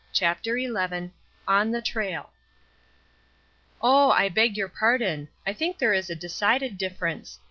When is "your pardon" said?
4.57-5.29